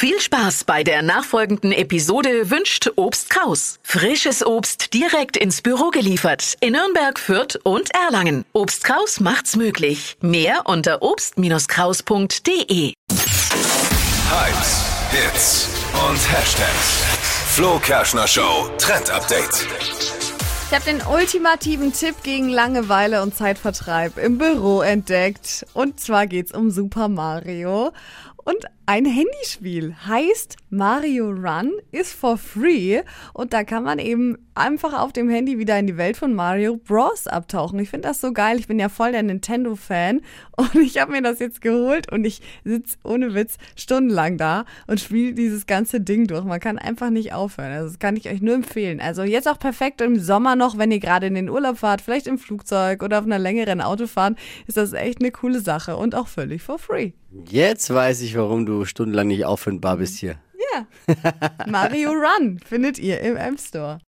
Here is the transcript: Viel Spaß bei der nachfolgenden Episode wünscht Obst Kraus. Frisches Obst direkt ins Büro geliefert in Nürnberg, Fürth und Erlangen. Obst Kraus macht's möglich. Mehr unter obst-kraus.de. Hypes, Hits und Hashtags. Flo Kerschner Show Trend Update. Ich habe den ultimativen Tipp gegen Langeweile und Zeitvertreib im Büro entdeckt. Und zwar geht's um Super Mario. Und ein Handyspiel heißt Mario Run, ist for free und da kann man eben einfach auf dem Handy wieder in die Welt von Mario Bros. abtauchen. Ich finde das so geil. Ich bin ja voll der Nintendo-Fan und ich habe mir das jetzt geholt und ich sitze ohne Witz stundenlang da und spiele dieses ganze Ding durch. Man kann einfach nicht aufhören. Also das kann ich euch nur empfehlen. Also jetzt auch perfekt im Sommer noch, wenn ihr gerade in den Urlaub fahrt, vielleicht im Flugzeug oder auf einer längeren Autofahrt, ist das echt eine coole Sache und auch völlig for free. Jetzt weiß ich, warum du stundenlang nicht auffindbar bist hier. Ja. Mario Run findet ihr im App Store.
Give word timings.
Viel 0.00 0.20
Spaß 0.20 0.62
bei 0.62 0.84
der 0.84 1.02
nachfolgenden 1.02 1.72
Episode 1.72 2.50
wünscht 2.50 2.88
Obst 2.94 3.30
Kraus. 3.30 3.80
Frisches 3.82 4.46
Obst 4.46 4.94
direkt 4.94 5.36
ins 5.36 5.60
Büro 5.60 5.90
geliefert 5.90 6.54
in 6.60 6.74
Nürnberg, 6.74 7.18
Fürth 7.18 7.58
und 7.64 7.92
Erlangen. 7.92 8.44
Obst 8.52 8.84
Kraus 8.84 9.18
macht's 9.18 9.56
möglich. 9.56 10.16
Mehr 10.20 10.66
unter 10.66 11.02
obst-kraus.de. 11.02 12.92
Hypes, 14.30 14.84
Hits 15.10 15.68
und 16.08 16.32
Hashtags. 16.32 17.02
Flo 17.56 17.80
Kerschner 17.80 18.28
Show 18.28 18.70
Trend 18.78 19.10
Update. 19.10 19.66
Ich 20.70 20.74
habe 20.74 20.84
den 20.84 21.00
ultimativen 21.00 21.94
Tipp 21.94 22.22
gegen 22.22 22.50
Langeweile 22.50 23.22
und 23.22 23.34
Zeitvertreib 23.34 24.18
im 24.18 24.36
Büro 24.36 24.82
entdeckt. 24.82 25.66
Und 25.72 25.98
zwar 25.98 26.26
geht's 26.26 26.52
um 26.52 26.70
Super 26.70 27.08
Mario. 27.08 27.90
Und 28.48 28.64
ein 28.86 29.04
Handyspiel 29.04 29.94
heißt 30.06 30.56
Mario 30.70 31.28
Run, 31.28 31.72
ist 31.92 32.14
for 32.14 32.38
free 32.38 33.02
und 33.34 33.52
da 33.52 33.62
kann 33.62 33.84
man 33.84 33.98
eben 33.98 34.38
einfach 34.54 34.98
auf 34.98 35.12
dem 35.12 35.28
Handy 35.28 35.58
wieder 35.58 35.78
in 35.78 35.86
die 35.86 35.98
Welt 35.98 36.16
von 36.16 36.32
Mario 36.32 36.76
Bros. 36.76 37.26
abtauchen. 37.26 37.78
Ich 37.78 37.90
finde 37.90 38.08
das 38.08 38.22
so 38.22 38.32
geil. 38.32 38.58
Ich 38.58 38.66
bin 38.66 38.78
ja 38.78 38.88
voll 38.88 39.12
der 39.12 39.22
Nintendo-Fan 39.22 40.22
und 40.56 40.76
ich 40.76 40.98
habe 40.98 41.12
mir 41.12 41.20
das 41.20 41.40
jetzt 41.40 41.60
geholt 41.60 42.10
und 42.10 42.24
ich 42.24 42.40
sitze 42.64 42.96
ohne 43.04 43.34
Witz 43.34 43.58
stundenlang 43.76 44.38
da 44.38 44.64
und 44.86 44.98
spiele 44.98 45.34
dieses 45.34 45.66
ganze 45.66 46.00
Ding 46.00 46.26
durch. 46.26 46.44
Man 46.44 46.58
kann 46.58 46.78
einfach 46.78 47.10
nicht 47.10 47.34
aufhören. 47.34 47.72
Also 47.72 47.88
das 47.88 47.98
kann 47.98 48.16
ich 48.16 48.30
euch 48.30 48.40
nur 48.40 48.54
empfehlen. 48.54 49.02
Also 49.02 49.24
jetzt 49.24 49.46
auch 49.46 49.58
perfekt 49.58 50.00
im 50.00 50.18
Sommer 50.18 50.56
noch, 50.56 50.78
wenn 50.78 50.90
ihr 50.90 51.00
gerade 51.00 51.26
in 51.26 51.34
den 51.34 51.50
Urlaub 51.50 51.76
fahrt, 51.76 52.00
vielleicht 52.00 52.26
im 52.26 52.38
Flugzeug 52.38 53.02
oder 53.02 53.18
auf 53.18 53.26
einer 53.26 53.38
längeren 53.38 53.82
Autofahrt, 53.82 54.38
ist 54.66 54.78
das 54.78 54.94
echt 54.94 55.20
eine 55.20 55.32
coole 55.32 55.60
Sache 55.60 55.98
und 55.98 56.14
auch 56.14 56.28
völlig 56.28 56.62
for 56.62 56.78
free. 56.78 57.12
Jetzt 57.46 57.92
weiß 57.92 58.22
ich, 58.22 58.37
warum 58.38 58.64
du 58.64 58.84
stundenlang 58.84 59.26
nicht 59.28 59.44
auffindbar 59.44 59.98
bist 59.98 60.18
hier. 60.18 60.36
Ja. 60.72 60.86
Mario 61.66 62.12
Run 62.12 62.58
findet 62.58 62.98
ihr 62.98 63.20
im 63.20 63.36
App 63.36 63.60
Store. 63.60 63.96